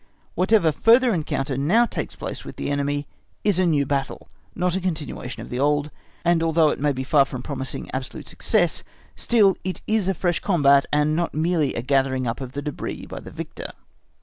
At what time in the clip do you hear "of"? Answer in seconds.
5.43-5.51, 12.41-12.53